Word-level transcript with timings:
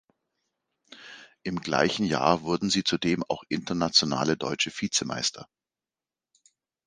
Im 1.43 1.61
gleichen 1.61 2.07
Jahr 2.07 2.41
wurden 2.41 2.71
sie 2.71 2.83
zudem 2.83 3.23
auch 3.27 3.43
Internationale 3.49 4.35
Deutsche 4.35 4.71
Vizemeister. 4.71 5.47